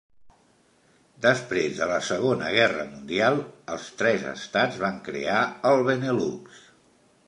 [1.25, 3.39] Després de la Segona Guerra Mundial
[3.77, 5.41] els tres estats van crear
[5.75, 6.65] el Benelux.